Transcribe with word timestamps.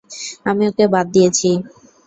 আমি 0.45 0.63
ওকে 0.69 0.85
বাদ 0.93 1.05
দিয়েছি। 1.13 1.49